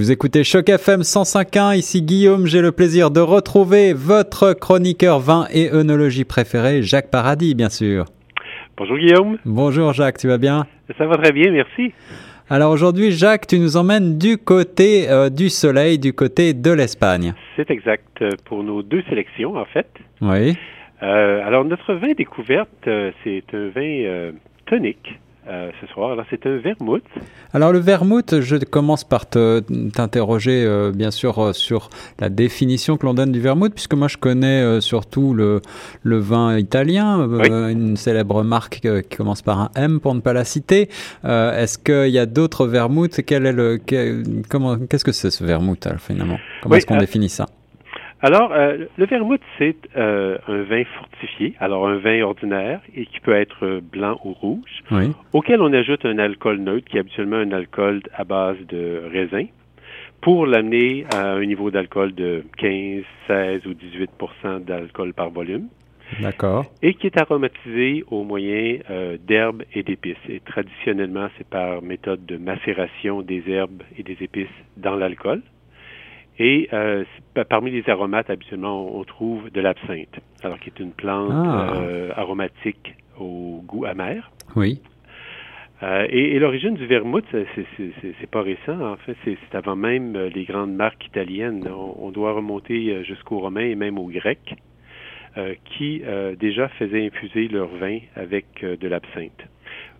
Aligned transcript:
Vous 0.00 0.10
écoutez 0.10 0.44
Choc 0.44 0.66
FM 0.70 1.02
105.1, 1.02 1.76
ici 1.76 2.00
Guillaume, 2.00 2.46
j'ai 2.46 2.62
le 2.62 2.72
plaisir 2.72 3.10
de 3.10 3.20
retrouver 3.20 3.92
votre 3.92 4.54
chroniqueur 4.54 5.20
vin 5.20 5.46
et 5.52 5.70
œnologie 5.70 6.24
préféré, 6.24 6.80
Jacques 6.80 7.10
Paradis, 7.10 7.54
bien 7.54 7.68
sûr. 7.68 8.06
Bonjour 8.78 8.96
Guillaume. 8.96 9.36
Bonjour 9.44 9.92
Jacques, 9.92 10.16
tu 10.16 10.26
vas 10.26 10.38
bien? 10.38 10.66
Ça 10.96 11.04
va 11.04 11.18
très 11.18 11.32
bien, 11.32 11.52
merci. 11.52 11.92
Alors 12.48 12.72
aujourd'hui, 12.72 13.12
Jacques, 13.12 13.46
tu 13.46 13.58
nous 13.58 13.76
emmènes 13.76 14.16
du 14.16 14.38
côté 14.38 15.10
euh, 15.10 15.28
du 15.28 15.50
soleil, 15.50 15.98
du 15.98 16.14
côté 16.14 16.54
de 16.54 16.70
l'Espagne. 16.70 17.34
C'est 17.56 17.70
exact 17.70 18.22
euh, 18.22 18.30
pour 18.46 18.64
nos 18.64 18.82
deux 18.82 19.02
sélections, 19.02 19.56
en 19.56 19.66
fait. 19.66 19.90
Oui. 20.22 20.56
Euh, 21.02 21.46
alors 21.46 21.66
notre 21.66 21.92
vin 21.92 22.12
découverte, 22.16 22.88
c'est 23.22 23.44
un 23.52 23.68
vin 23.68 23.82
euh, 24.06 24.32
tonique. 24.64 25.20
Euh, 25.50 25.70
ce 25.80 25.86
soir. 25.88 26.12
Alors, 26.12 26.24
c'est 26.30 26.46
un 26.46 26.58
vermouth. 26.58 27.02
Alors, 27.52 27.72
le 27.72 27.80
vermouth, 27.80 28.40
je 28.40 28.54
commence 28.56 29.02
par 29.02 29.28
te, 29.28 29.58
t'interroger, 29.90 30.64
euh, 30.64 30.92
bien 30.92 31.10
sûr, 31.10 31.40
euh, 31.40 31.52
sur 31.52 31.90
la 32.20 32.28
définition 32.28 32.96
que 32.96 33.04
l'on 33.04 33.14
donne 33.14 33.32
du 33.32 33.40
vermouth, 33.40 33.74
puisque 33.74 33.94
moi, 33.94 34.06
je 34.06 34.16
connais 34.16 34.62
euh, 34.62 34.80
surtout 34.80 35.34
le, 35.34 35.60
le 36.04 36.18
vin 36.18 36.56
italien, 36.56 37.26
Oui. 37.26 37.48
une 37.48 37.96
célèbre 37.96 38.44
marque 38.44 38.80
qui 38.80 39.16
commence 39.16 39.42
par 39.42 39.58
un 39.58 39.70
M, 39.74 39.98
pour 39.98 40.14
ne 40.14 40.20
pas 40.20 40.32
la 40.34 40.44
citer. 40.44 40.88
Est-ce 41.24 41.78
qu'il 41.78 42.12
y 42.12 42.18
a 42.20 42.26
d'autres 42.26 42.68
vermouths? 42.68 43.20
Quel 43.26 43.44
est 43.46 43.52
le, 43.52 43.78
quel- 43.84 44.22
comment, 44.48 44.78
qu'est-ce 44.78 45.04
que 45.04 45.10
c'est 45.12 45.32
ce 45.32 45.42
vermouth, 45.42 45.84
alors, 45.84 45.98
finalement? 46.00 46.38
Comment 46.62 46.72
Oui, 46.74 46.78
est-ce 46.78 46.86
qu'on 46.86 46.96
définit 46.98 47.28
ça? 47.28 47.46
Alors, 48.22 48.52
euh, 48.52 48.84
le 48.98 49.06
vermouth, 49.06 49.40
c'est 49.58 49.76
euh, 49.96 50.36
un 50.46 50.62
vin 50.62 50.84
fortifié, 50.98 51.54
alors 51.58 51.88
un 51.88 51.96
vin 51.96 52.20
ordinaire, 52.22 52.80
et 52.94 53.06
qui 53.06 53.18
peut 53.20 53.34
être 53.34 53.80
blanc 53.80 54.20
ou 54.24 54.32
rouge, 54.32 54.82
Oui. 54.90 55.12
auquel 55.32 55.62
on 55.62 55.72
ajoute 55.72 56.04
un 56.04 56.18
alcool 56.18 56.58
neutre, 56.58 56.86
qui 56.88 56.98
est 56.98 57.00
habituellement 57.00 57.36
un 57.36 57.52
alcool 57.52 58.02
à 58.14 58.24
base 58.24 58.58
de 58.68 59.02
raisin, 59.10 59.46
pour 60.20 60.46
l'amener 60.46 61.06
à 61.14 61.32
un 61.32 61.44
niveau 61.46 61.70
d'alcool 61.70 62.14
de 62.14 62.44
15, 62.58 63.04
16 63.26 63.66
ou 63.66 63.72
18% 63.72 64.64
d'alcool 64.64 65.14
par 65.14 65.30
volume. 65.30 65.68
D'accord. 66.20 66.64
et 66.82 66.94
qui 66.94 67.06
est 67.06 67.16
aromatisé 67.20 68.02
au 68.10 68.24
moyen 68.24 68.78
euh, 68.90 69.16
d'herbes 69.16 69.62
et 69.72 69.84
d'épices. 69.84 70.16
Et 70.28 70.40
traditionnellement, 70.40 71.28
c'est 71.38 71.46
par 71.46 71.82
méthode 71.82 72.26
de 72.26 72.36
macération 72.36 73.22
des 73.22 73.44
herbes 73.46 73.84
et 73.96 74.02
des 74.02 74.16
épices 74.20 74.48
dans 74.76 74.96
l'alcool. 74.96 75.40
Et 76.42 76.68
euh, 76.72 77.04
parmi 77.50 77.70
les 77.70 77.86
aromates, 77.90 78.30
habituellement, 78.30 78.86
on, 78.96 79.00
on 79.00 79.04
trouve 79.04 79.50
de 79.50 79.60
l'absinthe, 79.60 80.18
alors 80.42 80.58
qui 80.58 80.70
est 80.70 80.80
une 80.80 80.92
plante 80.92 81.30
Ah. 81.32 81.74
euh, 81.76 82.10
aromatique 82.16 82.94
au 83.18 83.62
goût 83.66 83.84
amer. 83.84 84.30
Oui. 84.56 84.80
Euh, 85.82 86.06
et 86.08 86.34
et 86.34 86.38
l'origine 86.38 86.74
du 86.74 86.86
vermouth, 86.86 87.26
c'est- 87.32 88.30
pas 88.30 88.40
récent. 88.42 88.80
En 88.80 88.96
fait, 88.96 89.16
c'est 89.24 89.54
avant 89.54 89.76
même 89.76 90.16
les 90.34 90.44
grandes 90.44 90.72
marques 90.74 91.04
italiennes. 91.06 91.66
On, 91.68 92.06
on 92.06 92.10
doit 92.10 92.32
remonter 92.32 93.04
jusqu'aux 93.04 93.40
Romains 93.40 93.68
et 93.72 93.74
même 93.74 93.98
aux 93.98 94.08
Grecs, 94.08 94.54
qui 95.64 96.02
déjà 96.38 96.68
faisaient 96.78 97.06
infuser 97.06 97.48
leur 97.48 97.68
vin 97.68 97.98
avec 98.16 98.46
de 98.62 98.88
l'absinthe, 98.88 99.42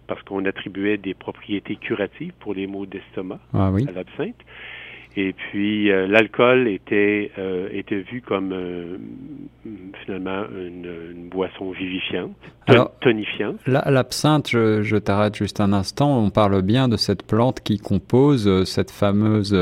parce 0.06 0.22
qu'on 0.22 0.44
attribuait 0.44 0.96
des 0.98 1.14
propriétés 1.14 1.76
curatives 1.76 2.32
pour 2.40 2.52
les 2.54 2.66
maux 2.66 2.84
d'estomac 2.86 3.40
Ah 3.54 3.70
oui. 3.72 3.86
à 3.88 3.92
l'absinthe. 3.92 4.40
Et 5.16 5.32
puis 5.32 5.90
euh, 5.90 6.06
l'alcool 6.06 6.68
était 6.68 7.32
euh, 7.36 7.68
était 7.72 7.98
vu 8.00 8.22
comme 8.22 8.52
euh, 8.52 8.96
finalement 10.04 10.44
une, 10.56 10.88
une 11.16 11.28
boisson 11.28 11.72
vivifiante, 11.72 12.30
ton- 12.66 12.72
Alors- 12.72 12.92
tonifiante. 13.00 13.56
L'absinthe, 13.66 14.48
je, 14.50 14.82
je 14.82 14.96
t'arrête 14.96 15.34
juste 15.34 15.60
un 15.60 15.72
instant. 15.72 16.16
On 16.22 16.30
parle 16.30 16.62
bien 16.62 16.88
de 16.88 16.96
cette 16.96 17.24
plante 17.26 17.60
qui 17.60 17.78
compose 17.78 18.64
cette 18.64 18.92
fameuse 18.92 19.56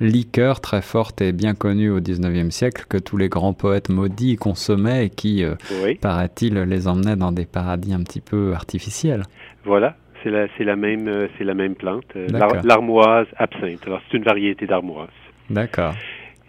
liqueur 0.00 0.60
très 0.60 0.82
forte 0.82 1.20
et 1.20 1.32
bien 1.32 1.54
connue 1.54 1.90
au 1.90 2.00
19e 2.00 2.50
siècle 2.50 2.84
que 2.88 2.96
tous 2.98 3.16
les 3.16 3.28
grands 3.28 3.54
poètes 3.54 3.88
maudits 3.88 4.36
consommaient 4.36 5.06
et 5.06 5.10
qui, 5.10 5.44
Oui. 5.84 5.96
paraît-il, 5.96 6.54
les 6.54 6.86
emmenait 6.88 7.16
dans 7.16 7.32
des 7.32 7.44
paradis 7.46 7.92
un 7.92 8.02
petit 8.04 8.20
peu 8.20 8.52
artificiels. 8.54 9.24
Voilà, 9.64 9.96
c'est 10.22 10.30
la, 10.30 10.46
c'est 10.56 10.64
la 10.64 10.76
même, 10.76 11.08
euh, 11.08 11.28
c'est 11.36 11.44
la 11.44 11.54
même 11.54 11.74
plante, 11.74 12.04
euh, 12.16 12.26
l'armoise 12.64 13.26
absinthe. 13.36 13.82
Alors 13.86 14.00
c'est 14.10 14.16
une 14.16 14.24
variété 14.24 14.66
d'armoise. 14.66 15.08
D'accord. 15.50 15.94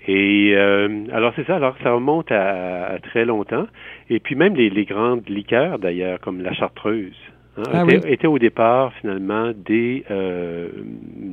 Et 0.08 0.54
euh, 0.56 1.06
alors 1.14 1.32
c'est 1.36 1.46
ça. 1.48 1.56
Alors 1.56 1.76
ça 1.82 1.92
remonte 1.94 2.32
à, 2.32 2.86
à 2.88 3.00
très 3.00 3.26
longtemps. 3.26 3.68
Et 4.10 4.20
puis 4.20 4.36
même 4.36 4.56
les, 4.56 4.70
les 4.70 4.86
grandes 4.86 5.28
liqueurs 5.30 5.80
d'ailleurs, 5.80 6.20
comme 6.20 6.42
la 6.42 6.54
chartreuse, 6.54 7.16
hein, 7.58 7.64
Ah 7.74 7.84
étaient, 7.84 8.06
oui. 8.06 8.14
étaient 8.14 8.28
au 8.28 8.40
départ 8.40 8.94
finalement 9.00 9.52
des 9.56 10.04
euh, 10.12 10.68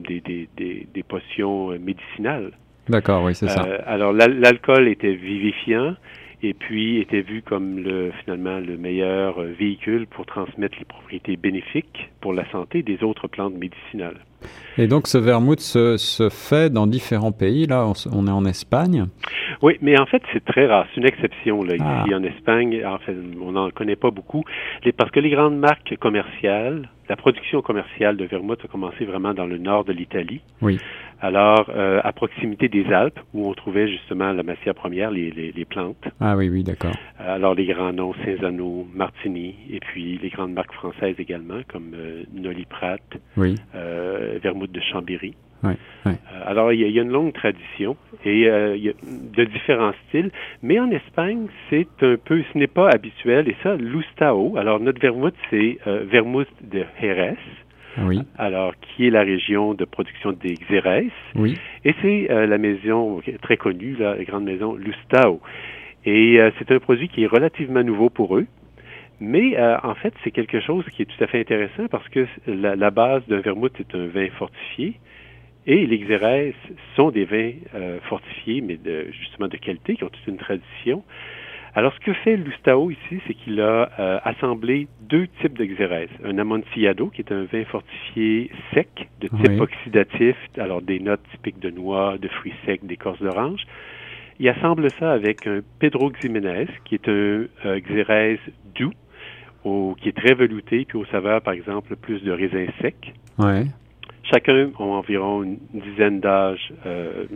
des, 0.08 0.20
des, 0.20 0.48
des, 0.56 0.86
des 0.94 1.02
potions 1.02 1.70
médicinales. 1.78 2.52
D'accord, 2.88 3.24
oui, 3.24 3.34
c'est 3.34 3.48
ça. 3.48 3.64
Euh, 3.64 3.78
alors 3.86 4.12
l'al- 4.12 4.38
l'alcool 4.40 4.88
était 4.88 5.14
vivifiant 5.14 5.94
et 6.42 6.54
puis 6.54 6.98
était 6.98 7.20
vu 7.22 7.42
comme 7.42 7.78
le 7.78 8.12
finalement 8.24 8.58
le 8.58 8.76
meilleur 8.76 9.40
euh, 9.40 9.52
véhicule 9.58 10.06
pour 10.06 10.26
transmettre 10.26 10.76
les 10.78 10.84
propriétés 10.84 11.36
bénéfiques 11.36 12.10
pour 12.20 12.32
la 12.32 12.50
santé 12.50 12.82
des 12.82 13.02
autres 13.02 13.28
plantes 13.28 13.54
médicinales. 13.54 14.20
Et 14.78 14.86
donc, 14.86 15.06
ce 15.06 15.18
vermouth 15.18 15.60
se, 15.60 15.96
se 15.96 16.28
fait 16.30 16.70
dans 16.72 16.86
différents 16.86 17.32
pays. 17.32 17.66
Là, 17.66 17.86
on, 18.12 18.26
est 18.26 18.30
en 18.30 18.44
Espagne. 18.46 19.06
Oui, 19.62 19.76
mais 19.82 19.98
en 19.98 20.06
fait, 20.06 20.22
c'est 20.32 20.44
très 20.44 20.66
rare. 20.66 20.86
C'est 20.94 21.00
une 21.00 21.06
exception 21.06 21.62
là, 21.62 21.74
ici 21.74 21.84
Ah. 21.84 22.04
en 22.14 22.22
Espagne. 22.22 22.82
En 22.86 22.98
fait, 22.98 23.14
on 23.40 23.52
n'en 23.52 23.70
connaît 23.70 23.96
pas 23.96 24.10
beaucoup. 24.10 24.44
Parce 24.96 25.10
que 25.10 25.20
les 25.20 25.30
grandes 25.30 25.58
marques 25.58 25.94
commerciales, 25.98 26.88
la 27.08 27.16
production 27.16 27.60
commerciale 27.60 28.16
de 28.16 28.24
vermouth 28.24 28.60
a 28.64 28.68
commencé 28.68 29.04
vraiment 29.04 29.34
dans 29.34 29.46
le 29.46 29.58
nord 29.58 29.84
de 29.84 29.92
l'Italie. 29.92 30.40
Oui. 30.62 30.78
Alors, 31.22 31.66
euh, 31.68 32.00
à 32.02 32.12
proximité 32.12 32.68
des 32.68 32.86
Alpes, 32.92 33.20
où 33.34 33.46
on 33.48 33.52
trouvait 33.54 33.88
justement 33.88 34.32
la 34.32 34.42
matière 34.42 34.74
première, 34.74 35.10
les, 35.10 35.30
les, 35.30 35.52
les 35.52 35.64
plantes. 35.66 36.02
Ah 36.20 36.36
oui, 36.36 36.48
oui, 36.48 36.62
d'accord. 36.64 36.94
Alors, 37.18 37.54
les 37.54 37.66
grands 37.66 37.92
noms, 37.92 38.14
Cinzano, 38.24 38.86
Martini, 38.94 39.54
et 39.70 39.80
puis 39.80 40.18
les 40.22 40.30
grandes 40.30 40.52
marques 40.52 40.72
françaises 40.72 41.16
également, 41.18 41.60
comme 41.68 41.92
euh, 41.94 42.22
Noli 42.32 42.64
Prat, 42.64 42.96
Oui, 43.36 43.54
euh, 43.74 44.38
Vermouth 44.42 44.72
de 44.72 44.80
Chambéry. 44.80 45.34
oui, 45.62 45.72
oui. 46.06 46.12
Euh, 46.12 46.42
alors, 46.46 46.72
il 46.72 46.80
y, 46.80 46.84
a, 46.84 46.86
il 46.86 46.94
y 46.94 46.98
a 46.98 47.02
une 47.02 47.12
longue 47.12 47.34
tradition 47.34 47.96
et 48.24 48.48
euh, 48.48 48.74
il 48.76 48.82
y 48.84 48.88
a 48.88 48.92
de 49.02 49.44
différents 49.44 49.92
styles, 50.08 50.30
mais 50.62 50.80
en 50.80 50.90
Espagne, 50.90 51.48
c'est 51.68 51.86
un 52.02 52.16
peu, 52.16 52.42
ce 52.50 52.56
n'est 52.58 52.66
pas 52.66 52.88
habituel, 52.88 53.46
et 53.46 53.56
ça, 53.62 53.76
l'Ustao. 53.76 54.56
Alors, 54.56 54.80
notre 54.80 55.00
vermouth, 55.00 55.34
c'est 55.50 55.76
euh, 55.86 56.02
vermouth 56.10 56.48
de 56.62 56.82
Jerez, 56.98 57.36
Oui, 57.98 58.20
alors, 58.38 58.74
qui 58.80 59.06
est 59.06 59.10
la 59.10 59.22
région 59.22 59.74
de 59.74 59.84
production 59.84 60.32
des 60.32 60.54
Xérès, 60.54 61.10
oui. 61.34 61.58
et 61.84 61.94
c'est 62.02 62.30
euh, 62.30 62.46
la 62.46 62.58
maison 62.58 63.20
très 63.42 63.56
connue, 63.56 63.96
la 63.98 64.22
grande 64.24 64.44
maison 64.44 64.74
Lustao. 64.74 65.40
Et 66.04 66.40
euh, 66.40 66.50
c'est 66.58 66.70
un 66.70 66.78
produit 66.78 67.08
qui 67.08 67.24
est 67.24 67.26
relativement 67.26 67.82
nouveau 67.82 68.08
pour 68.08 68.36
eux. 68.36 68.46
Mais 69.22 69.58
euh, 69.58 69.76
en 69.82 69.94
fait, 69.94 70.14
c'est 70.24 70.30
quelque 70.30 70.60
chose 70.60 70.84
qui 70.94 71.02
est 71.02 71.04
tout 71.04 71.22
à 71.22 71.26
fait 71.26 71.40
intéressant 71.40 71.88
parce 71.90 72.08
que 72.08 72.26
la, 72.46 72.74
la 72.74 72.90
base 72.90 73.22
d'un 73.28 73.40
vermouth 73.40 73.78
est 73.78 73.94
un 73.94 74.06
vin 74.06 74.28
fortifié 74.38 74.94
et 75.66 75.84
les 75.86 75.98
Xérès 75.98 76.54
sont 76.96 77.10
des 77.10 77.26
vins 77.26 77.52
fortifiés, 78.08 78.62
mais 78.62 78.76
de, 78.76 79.08
justement 79.12 79.46
de 79.46 79.58
qualité, 79.58 79.94
qui 79.94 80.04
ont 80.04 80.08
toute 80.08 80.26
une 80.26 80.38
tradition. 80.38 81.04
Alors, 81.74 81.94
ce 81.94 82.00
que 82.00 82.12
fait 82.12 82.36
Lustao 82.36 82.90
ici, 82.90 83.20
c'est 83.26 83.34
qu'il 83.34 83.60
a 83.60 83.90
euh, 83.98 84.18
assemblé 84.24 84.88
deux 85.02 85.28
types 85.40 85.56
de 85.56 85.64
Xérès. 85.64 86.08
Un 86.24 86.38
Amontillado, 86.38 87.06
qui 87.08 87.20
est 87.22 87.32
un 87.32 87.44
vin 87.44 87.64
fortifié 87.64 88.50
sec, 88.74 89.08
de 89.20 89.28
type 89.28 89.48
Oui. 89.50 89.60
oxydatif, 89.60 90.36
alors 90.58 90.82
des 90.82 90.98
notes 90.98 91.22
typiques 91.30 91.60
de 91.60 91.70
noix, 91.70 92.18
de 92.18 92.26
fruits 92.28 92.54
secs, 92.66 92.84
d'écorce 92.84 93.20
d'orange. 93.22 93.62
Il 94.40 94.48
assemble 94.48 94.90
ça 94.98 95.12
avec 95.12 95.46
un 95.46 95.60
Pedro 95.78 96.10
Ximénez, 96.10 96.66
qui 96.84 96.96
est 96.96 97.08
un 97.08 97.12
euh, 97.66 97.78
Xérès 97.78 98.40
doux, 98.74 98.92
au- 99.64 99.94
qui 100.00 100.08
est 100.08 100.16
très 100.16 100.34
velouté, 100.34 100.84
puis 100.86 100.98
au 100.98 101.04
saveur, 101.06 101.40
par 101.40 101.52
exemple, 101.54 101.94
plus 101.94 102.20
de 102.24 102.32
raisins 102.32 102.66
secs. 102.80 103.12
Ouais. 103.38 103.64
Chacun 104.24 104.70
ont 104.78 104.92
environ 104.94 105.42
une 105.44 105.58
dizaine 105.72 106.18
d'âges 106.20 106.72
euh, 106.86 107.26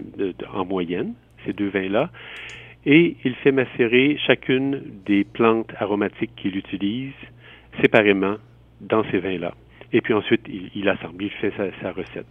en 0.53 0.65
moyenne, 0.65 1.15
ces 1.47 1.53
deux 1.53 1.69
vins-là. 1.69 2.11
Et 2.87 3.17
il 3.25 3.35
fait 3.37 3.53
macérer 3.53 4.19
chacune 4.27 4.83
des 5.07 5.25
plantes 5.25 5.73
aromatiques 5.79 6.35
qu'il 6.37 6.57
utilise 6.57 7.13
séparément 7.81 8.37
dans 8.81 9.05
ces 9.11 9.19
vins-là. 9.19 9.55
Et 9.93 10.01
puis 10.01 10.13
ensuite, 10.13 10.43
il, 10.49 10.71
il 10.75 10.89
assemble, 10.89 11.23
il 11.25 11.31
fait 11.31 11.53
sa, 11.57 11.65
sa 11.81 11.93
recette. 11.93 12.27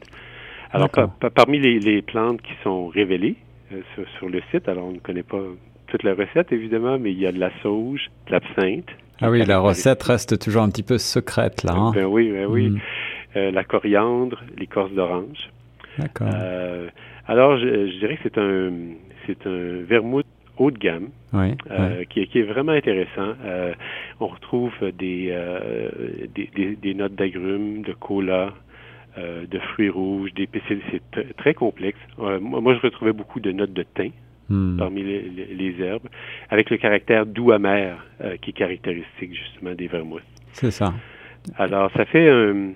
Alors, 0.72 0.88
D'accord. 0.88 1.10
par- 1.20 1.32
par- 1.32 1.46
parmi 1.46 1.60
les, 1.60 1.80
les 1.80 2.02
plantes 2.02 2.42
qui 2.42 2.54
sont 2.64 2.88
révélées 2.88 3.36
euh, 3.72 3.82
sur, 3.96 4.04
sur 4.18 4.30
le 4.30 4.42
site, 4.52 4.68
alors 4.68 4.86
on 4.88 4.92
ne 4.92 5.00
connaît 5.00 5.24
pas 5.24 5.42
toute 5.88 6.04
la 6.04 6.14
recette, 6.14 6.52
évidemment, 6.52 6.98
mais 7.00 7.12
il 7.12 7.20
y 7.20 7.28
a 7.28 7.32
de 7.32 7.40
la 7.40 7.52
sauge, 7.62 8.10
de 8.28 8.32
l'absinthe. 8.32 8.90
Ah 9.22 9.30
oui, 9.30 9.46
la 9.46 9.60
recette 9.60 10.04
reste 10.04 10.40
toujours 10.40 10.64
un 10.64 10.70
petit 10.70 10.84
peu 10.84 10.98
secrète, 10.98 11.64
là. 11.64 11.74
Hein? 11.74 11.92
Ben 11.94 12.06
oui, 12.06 12.32
ben 12.32 12.46
oui. 12.48 12.70
Mm. 12.70 12.80
Euh, 13.36 13.52
la 13.52 13.64
coriandre, 13.64 14.44
l'écorce 14.58 14.92
d'orange. 14.92 15.50
D'accord. 15.98 16.28
Euh, 16.34 16.90
alors, 17.28 17.58
je, 17.58 17.88
je 17.88 17.98
dirais 18.00 18.18
que 18.18 18.24
c'est 18.24 18.38
un, 18.38 18.72
c'est 19.26 19.48
un 19.48 19.84
vermouth 19.84 20.26
haut 20.58 20.72
de 20.72 20.78
gamme 20.78 21.10
oui, 21.34 21.56
euh, 21.72 21.98
oui. 22.00 22.06
qui, 22.08 22.20
est- 22.22 22.28
qui 22.28 22.40
est 22.40 22.44
vraiment 22.44 22.72
intéressant. 22.74 23.34
Euh, 23.44 23.74
on 24.20 24.28
retrouve 24.28 24.74
des, 24.98 25.30
euh, 25.32 25.90
des, 26.36 26.50
des- 26.56 26.76
des 26.76 26.94
notes 26.94 27.16
d'agrumes, 27.16 27.82
de 27.82 27.94
cola, 27.94 28.54
de 29.18 29.60
fruits 29.60 29.90
rouges, 29.90 30.34
des 30.34 30.50
c'est 30.92 31.36
très 31.38 31.54
complexe. 31.54 32.00
moi, 32.18 32.74
je 32.74 32.80
retrouvais 32.82 33.14
beaucoup 33.14 33.40
de 33.40 33.52
notes 33.52 33.74
de 33.74 33.84
thym 33.84 34.12
hmm. 34.50 34.78
parmi 34.78 35.04
les, 35.04 35.30
herbes, 35.80 36.08
avec 36.50 36.72
le 36.72 36.78
caractère 36.78 37.26
doux 37.28 37.52
amer 37.52 38.04
qui 38.42 38.50
est 38.50 38.54
caractéristique 38.54 39.36
justement 39.36 39.76
des 39.76 39.88
vermouths. 39.88 40.24
C'est 40.54 40.72
ça. 40.72 40.94
Alors, 41.58 41.92
ça 41.92 42.06
fait 42.06 42.28
un, 42.28 42.72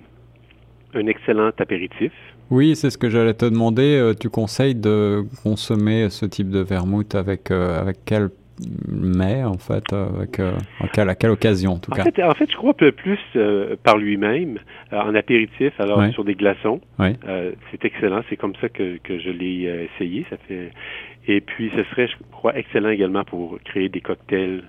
un 0.94 1.08
excellent 1.08 1.52
apéritif. 1.58 2.12
Oui, 2.50 2.76
c'est 2.76 2.90
ce 2.90 2.98
que 2.98 3.10
j'allais 3.10 3.34
te 3.34 3.46
demander. 3.46 4.14
Tu 4.20 4.30
conseilles 4.30 4.76
de 4.76 5.26
consommer 5.44 6.10
ce 6.10 6.26
type 6.26 6.50
de 6.50 6.60
vermouth 6.60 7.16
avec, 7.16 7.52
avec 7.52 7.98
quel 8.06 8.30
mais 8.88 9.44
en 9.44 9.58
fait, 9.58 9.84
euh, 9.94 10.08
avec, 10.16 10.40
euh, 10.40 10.58
à, 10.80 10.88
quelle, 11.16 11.30
occasion 11.30 11.74
en 11.74 11.80
tout 11.80 11.92
cas? 11.92 12.04
fait, 12.04 12.24
En 12.24 12.34
fait, 12.34 12.50
je 12.50 12.56
crois 12.56 12.74
peu 12.74 12.92
plus 12.92 13.20
euh, 13.36 13.76
par 13.84 13.98
lui-même, 13.98 14.60
en 14.92 15.16
apéritif, 15.16 15.80
alors 15.80 16.04
sur 16.12 16.24
des 16.24 16.36
glaçons. 16.36 16.82
c'est 17.00 17.86
excellent, 17.86 18.22
c'est 18.30 18.38
comme 18.38 18.56
ça 18.62 18.70
que, 18.70 18.98
que 18.98 19.20
je 19.20 19.30
l'ai 19.30 19.90
essayé. 19.96 20.26
Ça 20.30 20.38
fait... 20.48 20.72
Et 21.28 21.42
puis, 21.42 21.72
ce 21.76 21.84
serait, 21.86 22.08
je 22.08 22.16
crois, 22.32 22.58
excellent 22.58 22.90
également 22.90 23.24
pour 23.24 23.60
créer 23.66 23.90
des 23.90 24.02
cocktails 24.02 24.64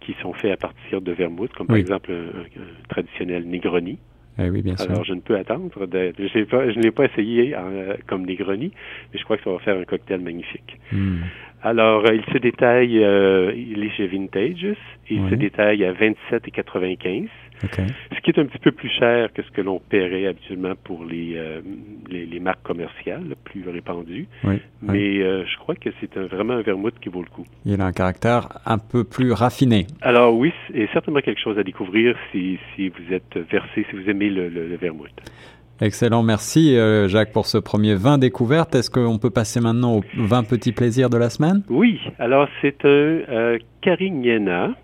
qui 0.00 0.14
sont 0.20 0.32
faits 0.34 0.52
à 0.52 0.56
partir 0.56 1.00
de 1.00 1.12
vermouth, 1.12 1.52
comme 1.52 1.68
par 1.68 1.76
exemple 1.76 2.12
un, 2.12 2.88
traditionnel 2.88 3.48
Negroni. 3.48 3.98
Eh 4.38 4.48
oui, 4.48 4.62
bien 4.62 4.74
Alors, 4.78 5.04
je 5.04 5.12
ne 5.12 5.20
peux 5.20 5.36
attendre. 5.36 5.70
je, 5.74 6.44
pas, 6.44 6.70
je 6.70 6.78
ne 6.78 6.82
l'ai 6.82 6.90
pas 6.90 7.04
essayé 7.04 7.54
comme 8.06 8.24
Negroni, 8.24 8.72
mais 9.12 9.18
je 9.18 9.24
crois 9.24 9.36
que 9.36 9.44
ça 9.44 9.50
va 9.50 9.58
faire 9.58 9.76
un 9.76 9.84
cocktail 9.84 10.20
magnifique. 10.20 10.78
Hmm. 10.90 11.18
Alors, 11.62 12.04
euh, 12.04 12.14
il 12.14 12.24
se 12.32 12.38
détaille, 12.38 13.02
euh, 13.04 13.52
il 13.54 13.84
est 13.84 13.90
chez 13.90 14.08
Vintages, 14.08 14.74
il 15.08 15.30
se 15.30 15.34
détaille 15.36 15.84
à 15.84 15.92
27,95, 15.92 17.28
ce 17.60 18.20
qui 18.20 18.30
est 18.30 18.38
un 18.38 18.46
petit 18.46 18.58
peu 18.58 18.72
plus 18.72 18.88
cher 18.88 19.32
que 19.32 19.42
ce 19.42 19.50
que 19.50 19.60
l'on 19.60 19.78
paierait 19.78 20.26
habituellement 20.26 20.74
pour 20.82 21.04
les, 21.04 21.34
euh, 21.36 21.60
les, 22.10 22.40
marques 22.40 22.62
commerciales 22.62 23.36
plus 23.44 23.68
répandues. 23.68 24.26
Mais 24.82 25.18
je 25.20 25.58
crois 25.58 25.76
que 25.76 25.90
c'est 26.00 26.16
vraiment 26.16 26.54
un 26.54 26.62
vermouth 26.62 26.98
qui 27.00 27.08
vaut 27.08 27.22
le 27.22 27.28
coup. 27.28 27.46
Il 27.64 27.80
a 27.80 27.84
un 27.84 27.92
caractère 27.92 28.48
un 28.66 28.78
peu 28.78 29.04
plus 29.04 29.30
raffiné. 29.32 29.86
Alors 30.00 30.34
oui, 30.34 30.52
et 30.74 30.88
certainement 30.92 31.20
quelque 31.20 31.40
chose 31.40 31.58
à 31.58 31.62
découvrir 31.62 32.16
si, 32.32 32.58
si 32.74 32.88
vous 32.88 33.12
êtes 33.12 33.38
versé, 33.50 33.86
si 33.88 33.96
vous 33.96 34.10
aimez 34.10 34.30
le, 34.30 34.48
le 34.48 34.76
vermouth. 34.76 35.10
Excellent, 35.80 36.22
merci 36.22 36.76
euh, 36.76 37.08
Jacques 37.08 37.32
pour 37.32 37.46
ce 37.46 37.58
premier 37.58 37.94
vin 37.94 38.18
découverte. 38.18 38.74
Est-ce 38.74 38.90
qu'on 38.90 39.18
peut 39.18 39.30
passer 39.30 39.60
maintenant 39.60 39.96
au 39.96 40.04
vin 40.16 40.44
petit 40.44 40.72
plaisir 40.72 41.10
de 41.10 41.16
la 41.16 41.30
semaine? 41.30 41.62
Oui, 41.68 42.00
alors 42.18 42.48
c'est 42.60 42.84
un 42.84 42.88
euh, 42.88 43.58
Carignana 43.80 44.74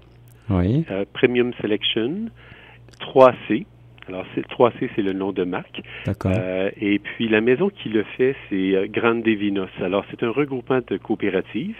oui. 0.50 0.84
Euh, 0.90 1.04
Premium 1.12 1.52
Selection 1.60 2.30
3C. 3.00 3.66
Alors 4.08 4.24
3C 4.36 4.88
c'est 4.96 5.02
le 5.02 5.12
nom 5.12 5.32
de 5.32 5.44
marque. 5.44 5.82
D'accord. 6.06 6.32
et 6.80 6.98
puis 6.98 7.28
la 7.28 7.42
maison 7.42 7.68
qui 7.68 7.90
le 7.90 8.04
fait 8.16 8.34
c'est 8.48 8.88
Grande 8.88 9.22
Vinos. 9.22 9.68
Alors 9.82 10.04
c'est 10.10 10.22
un 10.22 10.30
regroupement 10.30 10.80
de 10.88 10.96
coopératives 10.96 11.76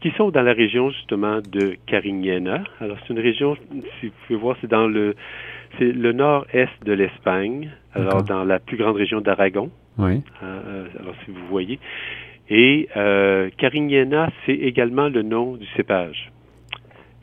qui 0.00 0.10
sont 0.16 0.30
dans 0.30 0.42
la 0.42 0.52
région 0.52 0.90
justement 0.90 1.40
de 1.40 1.76
Carignana. 1.86 2.62
Alors 2.80 2.96
c'est 3.00 3.12
une 3.12 3.20
région, 3.20 3.56
si 4.00 4.06
vous 4.06 4.12
pouvez 4.26 4.38
voir, 4.38 4.56
c'est 4.60 4.70
dans 4.70 4.86
le 4.86 5.14
c'est 5.78 5.92
le 5.92 6.12
nord-est 6.12 6.84
de 6.84 6.92
l'Espagne, 6.92 7.70
alors 7.94 8.22
dans 8.22 8.44
la 8.44 8.58
plus 8.58 8.76
grande 8.76 8.96
région 8.96 9.20
d'Aragon. 9.20 9.70
Oui. 9.98 10.22
Euh, 10.42 10.86
alors 11.00 11.14
si 11.24 11.30
vous 11.30 11.46
voyez. 11.48 11.78
Et 12.50 12.88
euh, 12.96 13.50
Carignana, 13.58 14.30
c'est 14.46 14.54
également 14.54 15.08
le 15.08 15.22
nom 15.22 15.56
du 15.56 15.66
cépage 15.76 16.30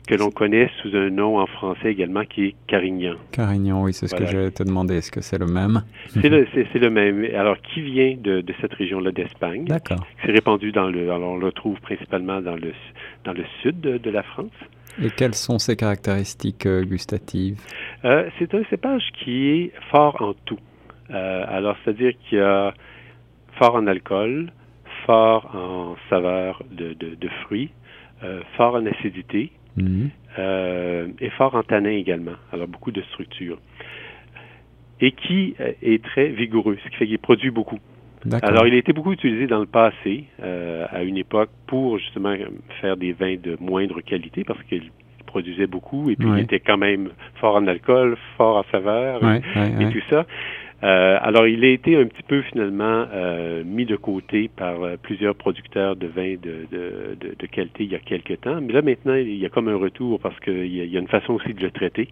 que 0.06 0.14
l'on 0.14 0.30
connaît 0.30 0.70
sous 0.80 0.96
un 0.96 1.10
nom 1.10 1.38
en 1.38 1.46
français 1.46 1.90
également 1.90 2.24
qui 2.24 2.44
est 2.44 2.54
Carignan. 2.66 3.16
Carignan, 3.32 3.82
oui, 3.82 3.92
c'est 3.92 4.06
ce 4.06 4.14
que 4.14 4.24
j'allais 4.24 4.52
te 4.52 4.62
demander. 4.62 4.96
Est-ce 4.96 5.10
que 5.10 5.20
c'est 5.20 5.38
le 5.38 5.46
même? 5.46 5.82
C'est 6.08 6.28
le, 6.28 6.46
le, 6.74 6.90
même. 6.90 7.26
Alors, 7.34 7.56
qui 7.60 7.82
vient 7.82 8.16
de, 8.16 8.40
de 8.40 8.54
cette 8.60 8.72
région-là 8.74 9.10
d'Espagne? 9.10 9.64
D'accord. 9.64 10.06
C'est 10.24 10.30
répandu 10.30 10.70
dans 10.70 10.88
le. 10.88 11.10
Alors, 11.10 11.32
on 11.32 11.38
le 11.38 11.52
trouve 11.52 11.80
principalement 11.80 12.40
dans 12.40 12.54
le, 12.54 12.72
dans 13.24 13.32
le 13.32 13.44
sud 13.62 13.80
de, 13.80 13.98
de 13.98 14.10
la 14.10 14.22
France. 14.22 14.52
Et 15.02 15.10
quelles 15.10 15.34
sont 15.34 15.58
ses 15.58 15.76
caractéristiques 15.76 16.66
euh, 16.66 16.84
gustatives? 16.84 17.60
Euh, 18.04 18.28
C'est 18.38 18.54
un 18.54 18.64
cépage 18.70 19.02
qui 19.22 19.48
est 19.48 19.72
fort 19.90 20.20
en 20.20 20.34
tout. 20.44 20.58
Euh, 21.10 21.44
alors, 21.48 21.76
c'est-à-dire 21.84 22.12
qu'il 22.18 22.38
y 22.38 22.40
a 22.40 22.74
fort 23.58 23.76
en 23.76 23.86
alcool, 23.86 24.52
fort 25.04 25.54
en 25.54 25.96
saveur 26.10 26.62
de, 26.70 26.94
de, 26.94 27.28
fruits, 27.44 27.70
fort 28.56 28.74
en 28.74 28.86
acidité 28.86 29.52
mhm. 29.76 30.10
et 31.20 31.30
fort 31.30 31.54
en 31.54 31.62
tanin 31.62 31.90
également. 31.90 32.36
Alors, 32.52 32.66
beaucoup 32.66 32.90
de 32.90 33.02
structure. 33.02 33.58
Et 35.00 35.12
qui 35.12 35.54
est 35.82 36.02
très 36.02 36.28
vigoureux, 36.28 36.76
ce 36.82 36.88
qui 36.90 36.96
fait 36.96 37.06
qu'il 37.06 37.18
produit 37.18 37.50
beaucoup. 37.50 37.78
Alors, 38.42 38.66
il 38.66 38.74
a 38.74 38.76
été 38.76 38.92
beaucoup 38.92 39.12
utilisé 39.12 39.46
dans 39.46 39.60
le 39.60 39.66
passé, 39.66 40.24
euh, 40.42 40.86
à 40.90 41.02
une 41.02 41.16
époque, 41.16 41.50
pour 41.66 41.98
justement 41.98 42.34
faire 42.80 42.96
des 42.96 43.12
vins 43.12 43.36
de 43.36 43.56
moindre 43.60 44.00
qualité, 44.00 44.44
parce 44.44 44.62
qu'il 44.64 44.90
produisait 45.26 45.66
beaucoup 45.66 46.08
et 46.08 46.16
puis 46.16 46.28
il 46.28 46.38
était 46.38 46.60
quand 46.60 46.78
même 46.78 47.10
fort 47.40 47.56
en 47.56 47.66
alcool, 47.66 48.16
fort 48.36 48.56
en 48.58 48.64
saveur 48.70 49.20
et, 49.24 49.40
tout 49.92 50.02
ça. 50.08 50.24
Euh, 50.82 51.18
alors, 51.20 51.46
il 51.46 51.64
a 51.64 51.68
été 51.68 51.96
un 51.96 52.04
petit 52.04 52.22
peu 52.22 52.42
finalement 52.42 53.06
euh, 53.12 53.64
mis 53.64 53.86
de 53.86 53.96
côté 53.96 54.48
par 54.54 54.76
plusieurs 55.02 55.34
producteurs 55.34 55.96
de 55.96 56.06
vins 56.06 56.36
de, 56.40 56.66
de, 56.70 57.34
de, 57.34 57.46
qualité 57.46 57.84
il 57.84 57.92
y 57.92 57.94
a 57.94 57.98
quelques 57.98 58.40
temps. 58.42 58.60
Mais 58.60 58.72
là, 58.72 58.82
maintenant, 58.82 59.14
il 59.14 59.36
y 59.36 59.46
a 59.46 59.48
comme 59.48 59.68
un 59.68 59.76
retour 59.76 60.20
parce 60.20 60.38
qu'il 60.40 60.66
y, 60.66 60.86
y, 60.86 60.96
a 60.96 61.00
une 61.00 61.08
façon 61.08 61.34
aussi 61.34 61.54
de 61.54 61.62
le 61.62 61.70
traiter. 61.70 62.08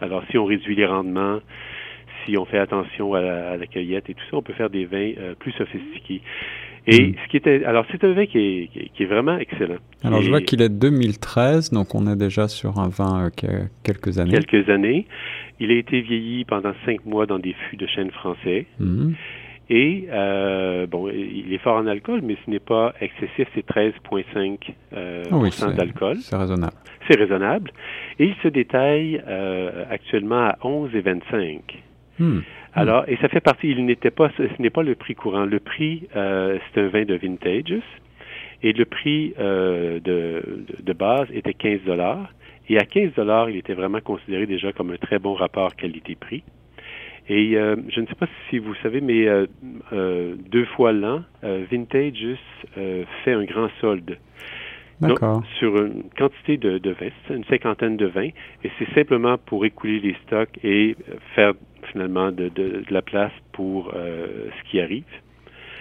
Alors, 0.00 0.22
si 0.30 0.38
on 0.38 0.44
réduit 0.44 0.74
les 0.74 0.86
rendements, 0.86 1.40
si 2.24 2.36
on 2.36 2.44
fait 2.44 2.58
attention 2.58 3.14
à 3.14 3.56
la, 3.56 3.66
cueillette 3.66 4.08
et 4.10 4.14
tout 4.14 4.24
ça, 4.30 4.36
on 4.36 4.42
peut 4.42 4.52
faire 4.52 4.70
des 4.70 4.84
vins 4.84 5.12
euh, 5.18 5.34
plus 5.34 5.52
sophistiqués. 5.52 6.22
Et 6.90 7.08
mm. 7.08 7.14
ce 7.22 7.30
qui 7.30 7.36
était, 7.36 7.64
alors 7.64 7.84
c'est 7.92 8.02
un 8.02 8.12
vin 8.14 8.24
qui 8.24 8.38
est, 8.38 8.90
qui 8.94 9.02
est, 9.02 9.06
vraiment 9.06 9.36
excellent. 9.36 9.76
Alors 10.02 10.22
je 10.22 10.30
vois 10.30 10.40
qu'il 10.40 10.62
est 10.62 10.70
2013, 10.70 11.70
donc 11.70 11.94
on 11.94 12.10
est 12.10 12.16
déjà 12.16 12.48
sur 12.48 12.78
un 12.78 12.88
vin 12.88 13.26
euh, 13.26 13.30
qui 13.30 13.46
a 13.46 13.66
quelques 13.82 14.18
années. 14.18 14.32
Quelques 14.32 14.70
années. 14.70 15.06
Il 15.60 15.70
a 15.70 15.74
été 15.74 16.00
vieilli 16.00 16.46
pendant 16.46 16.72
cinq 16.86 17.04
mois 17.04 17.26
dans 17.26 17.38
des 17.38 17.52
fûts 17.52 17.76
de 17.76 17.86
chêne 17.86 18.10
français. 18.10 18.66
Mm. 18.78 19.12
Et 19.70 20.08
euh, 20.10 20.86
bon, 20.86 21.10
il 21.10 21.52
est 21.52 21.58
fort 21.58 21.76
en 21.76 21.86
alcool, 21.86 22.22
mais 22.22 22.38
ce 22.46 22.50
n'est 22.50 22.58
pas 22.58 22.94
excessif, 23.02 23.46
c'est 23.54 23.66
13,5 23.66 24.56
euh, 24.94 25.24
ah 25.30 25.72
d'alcool. 25.72 26.16
C'est 26.20 26.36
raisonnable. 26.36 26.72
C'est 27.06 27.18
raisonnable. 27.18 27.70
Et 28.18 28.28
il 28.28 28.34
se 28.42 28.48
détaille 28.48 29.22
actuellement 29.90 30.46
à 30.46 30.56
11,25. 30.62 31.60
Hmm. 32.18 32.40
Alors, 32.74 33.04
et 33.08 33.16
ça 33.16 33.28
fait 33.28 33.40
partie, 33.40 33.70
il 33.70 33.84
n'était 33.84 34.10
pas, 34.10 34.30
ce 34.36 34.42
n'est 34.60 34.70
pas 34.70 34.82
le 34.82 34.94
prix 34.94 35.14
courant. 35.14 35.44
Le 35.44 35.58
prix, 35.58 36.06
euh, 36.16 36.58
c'est 36.72 36.80
un 36.80 36.88
vin 36.88 37.04
de 37.04 37.14
vintage. 37.14 37.74
Et 38.62 38.72
le 38.72 38.84
prix 38.84 39.34
euh, 39.38 40.00
de, 40.00 40.64
de, 40.82 40.92
base 40.92 41.28
était 41.32 41.54
15 41.54 41.80
dollars. 41.86 42.32
Et 42.68 42.78
à 42.78 42.84
15 42.84 43.14
dollars, 43.14 43.50
il 43.50 43.56
était 43.56 43.74
vraiment 43.74 44.00
considéré 44.00 44.46
déjà 44.46 44.72
comme 44.72 44.90
un 44.90 44.96
très 44.96 45.18
bon 45.18 45.34
rapport 45.34 45.74
qualité-prix. 45.76 46.42
Et 47.28 47.56
euh, 47.56 47.76
je 47.88 48.00
ne 48.00 48.06
sais 48.06 48.14
pas 48.14 48.26
si 48.48 48.58
vous 48.58 48.74
savez, 48.82 49.00
mais 49.00 49.26
deux 49.92 50.64
fois 50.76 50.92
l'an, 50.92 51.22
Vintage 51.42 52.36
fait 52.74 53.32
un 53.32 53.44
grand 53.44 53.68
solde. 53.80 54.18
D'accord. 55.00 55.44
sur 55.60 55.76
une 55.76 56.02
quantité 56.18 56.56
de, 56.56 56.78
de 56.78 56.90
vins, 56.90 57.10
une 57.30 57.44
cinquantaine 57.44 57.96
de 57.96 58.06
vins, 58.06 58.30
et 58.64 58.70
c'est 58.80 58.92
simplement 58.96 59.38
pour 59.38 59.64
écouler 59.64 60.00
les 60.00 60.16
stocks 60.26 60.58
et 60.64 60.96
faire 61.36 61.52
finalement 61.92 62.30
de, 62.30 62.48
de, 62.48 62.84
la 62.90 63.02
place 63.02 63.32
pour 63.52 63.92
euh, 63.94 64.48
ce 64.56 64.70
qui 64.70 64.80
arrive. 64.80 65.04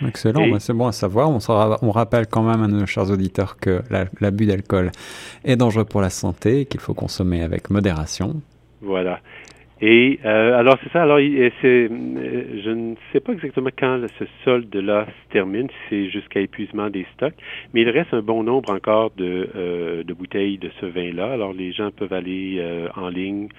Excellent, 0.05 0.47
ben, 0.47 0.59
c'est 0.59 0.73
bon 0.73 0.87
à 0.87 0.91
savoir. 0.91 1.29
On, 1.29 1.39
on, 1.81 1.91
rappelle 1.91 2.27
quand 2.27 2.43
même 2.43 2.61
à 2.61 2.67
nos 2.67 2.85
chers 2.85 3.09
auditeurs 3.09 3.57
que 3.57 3.81
l'abus 4.21 4.45
d'alcool 4.45 4.91
est 5.43 5.55
dangereux 5.55 5.85
pour 5.85 6.01
la 6.01 6.11
santé 6.11 6.61
et 6.61 6.65
qu'il 6.65 6.79
faut 6.79 6.93
consommer 6.93 7.41
avec 7.41 7.71
modération. 7.71 8.35
Voilà. 8.81 9.19
Et 9.81 10.19
euh, 10.25 10.57
alors 10.57 10.77
c'est 10.83 10.91
ça. 10.91 11.03
Alors 11.03 11.17
c'est, 11.19 11.87
euh, 11.89 12.61
je 12.63 12.69
ne 12.69 12.95
sais 13.11 13.19
pas 13.19 13.33
exactement 13.33 13.69
quand 13.77 14.01
ce 14.19 14.25
solde-là 14.43 15.05
se 15.05 15.33
termine, 15.33 15.67
si 15.67 15.75
c'est 15.89 16.09
jusqu'à 16.09 16.41
épuisement 16.41 16.89
des 16.89 17.05
stocks, 17.15 17.35
mais 17.73 17.81
il 17.81 17.89
reste 17.89 18.13
un 18.13 18.21
bon 18.21 18.43
nombre 18.43 18.71
encore 18.71 19.11
de, 19.17 20.03
de 20.03 20.13
bouteilles 20.13 20.57
de 20.59 20.69
ce 20.79 20.85
vin-là. 20.85 21.31
Alors 21.31 21.53
les 21.53 21.73
gens 21.73 21.89
peuvent 21.91 22.13
aller 22.13 22.63
en 22.95 23.09
ligne 23.09 23.49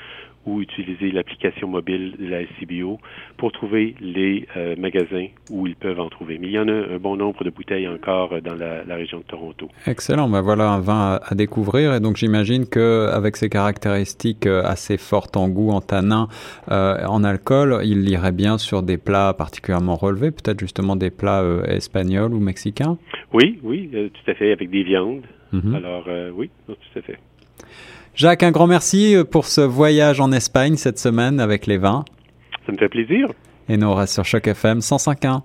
ou 0.49 0.63
utiliser 0.63 1.11
l'application 1.11 1.69
mobile 1.69 2.15
de 2.19 2.27
la 2.27 2.43
SCBO 2.47 2.99
pour 3.37 3.53
trouver 3.53 3.95
les 4.01 4.47
euh, 4.57 4.75
magasins 4.77 5.27
où 5.51 5.67
ils 5.67 5.77
peuvent 5.77 6.01
en 6.01 6.09
trouver. 6.09 6.39
Mais 6.39 6.47
il 6.49 6.53
y 6.53 6.59
en 6.59 6.69
a 6.69 6.73
un 6.73 6.99
bon 6.99 7.17
nombre 7.17 7.45
de 7.45 7.51
bouteilles 7.51 7.87
encore 7.87 8.33
euh, 8.33 8.41
dans 8.41 8.55
la, 8.55 8.97
région 8.97 9.19
de 9.19 9.25
Toronto. 9.25 9.69
Excellent. 9.87 10.29
Ben 10.29 10.41
voilà 10.41 10.71
un 10.71 10.81
vin 10.81 11.21
à, 11.23 11.35
découvrir. 11.35 11.95
Et 11.95 12.01
donc 12.01 12.17
j'imagine 12.17 12.67
qu'avec 12.67 13.37
ses 13.37 13.49
caractéristiques 13.49 14.47
euh, 14.47 14.63
assez 14.65 14.97
fortes 14.97 15.37
en 15.37 15.49
goût, 15.49 15.71
en 15.71 15.81
tanin, 15.81 16.29
en 16.69 17.25
alcool, 17.25 17.81
il 17.85 18.09
irait 18.09 18.33
bien 18.33 18.59
sur 18.59 18.83
des 18.83 18.99
plats 18.99 19.35
particulièrement 19.35 19.97
relevés, 19.97 20.31
peut-être 20.31 20.59
justement 20.59 20.97
des 20.97 21.11
plats 21.11 21.45
espagnols 21.67 22.35
ou 22.35 22.41
mexicains? 22.41 22.99
Oui, 23.33 23.59
oui, 23.63 23.91
tout 23.93 24.31
à 24.31 24.35
fait, 24.35 24.53
avec 24.53 24.71
des 24.71 24.83
viandes. 24.83 25.23
Mm-hmm. 25.53 25.75
Alors 25.77 26.09
oui, 26.35 26.51
tout 26.67 26.99
à 26.99 27.03
fait. 27.03 27.19
Jacques, 28.19 28.43
un 28.43 28.51
grand 28.51 28.67
merci 28.67 29.15
euh, 29.15 29.23
pour 29.23 29.47
ce 29.47 29.61
voyage 29.61 30.21
en 30.21 30.33
Espagne 30.33 30.77
cette 30.77 30.99
semaine 30.99 31.39
avec 31.39 31.69
les 31.69 31.79
vins. 31.79 32.05
Ça 32.67 32.73
me 32.73 32.77
fait 32.77 32.89
plaisir. 32.89 33.29
Et 33.69 33.77
nous 33.77 33.87
on 33.87 33.95
reste 33.95 34.15
sur 34.15 34.25
Choc 34.25 34.49
FM 34.49 34.81
105.1. 34.81 35.43